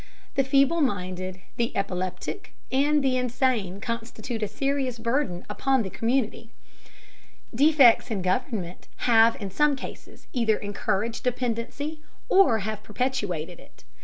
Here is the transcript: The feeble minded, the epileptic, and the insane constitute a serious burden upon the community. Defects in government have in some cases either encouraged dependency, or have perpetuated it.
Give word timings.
The 0.33 0.43
feeble 0.43 0.81
minded, 0.81 1.41
the 1.57 1.77
epileptic, 1.77 2.53
and 2.71 3.03
the 3.03 3.17
insane 3.17 3.79
constitute 3.79 4.41
a 4.41 4.47
serious 4.47 4.97
burden 4.97 5.45
upon 5.47 5.83
the 5.83 5.91
community. 5.91 6.49
Defects 7.53 8.09
in 8.09 8.23
government 8.23 8.87
have 9.05 9.39
in 9.39 9.51
some 9.51 9.75
cases 9.75 10.25
either 10.33 10.57
encouraged 10.57 11.23
dependency, 11.23 12.01
or 12.29 12.57
have 12.61 12.81
perpetuated 12.81 13.59
it. 13.59 13.83